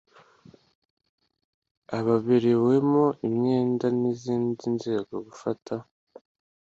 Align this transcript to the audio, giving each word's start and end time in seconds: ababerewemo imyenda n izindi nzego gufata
ababerewemo 1.97 3.05
imyenda 3.27 3.87
n 3.99 4.01
izindi 4.13 4.63
nzego 4.75 5.13
gufata 5.27 5.73